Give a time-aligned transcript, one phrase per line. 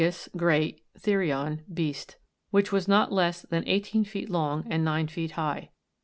[0.01, 2.17] 93 Greek, mcgas, great, and therion, beast),
[2.49, 5.69] which was not less than eighteen feet long and nine feet high.